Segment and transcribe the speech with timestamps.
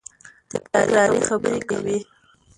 [0.51, 1.97] تکراري خبري کوي.